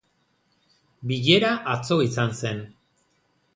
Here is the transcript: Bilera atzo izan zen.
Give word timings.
Bilera 1.11 1.53
atzo 1.75 1.99
izan 2.09 2.35
zen. 2.43 2.67